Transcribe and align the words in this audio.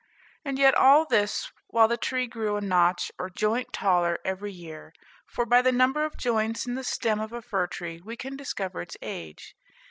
And 0.43 0.57
yet 0.57 0.73
all 0.73 1.05
this 1.05 1.51
while 1.67 1.87
the 1.87 1.95
tree 1.95 2.25
grew 2.25 2.55
a 2.55 2.61
notch 2.61 3.11
or 3.19 3.29
joint 3.29 3.71
taller 3.71 4.17
every 4.25 4.51
year; 4.51 4.93
for 5.27 5.45
by 5.45 5.61
the 5.61 5.71
number 5.71 6.03
of 6.05 6.17
joints 6.17 6.65
in 6.65 6.73
the 6.73 6.83
stem 6.83 7.19
of 7.19 7.31
a 7.31 7.39
fir 7.43 7.67
tree 7.67 8.01
we 8.03 8.17
can 8.17 8.35
discover 8.35 8.81
its 8.81 8.97
age. 9.03 9.55